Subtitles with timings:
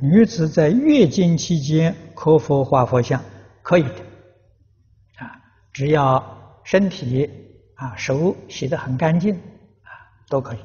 [0.00, 3.20] 女子在月经期间可否画佛像？
[3.62, 3.90] 可以的，
[5.18, 5.36] 啊，
[5.72, 6.24] 只要
[6.64, 7.28] 身体
[7.74, 9.90] 啊手洗得很干净，啊，
[10.28, 10.58] 都可以。